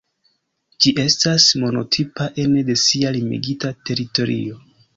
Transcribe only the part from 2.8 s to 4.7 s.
sia limigita teritorio.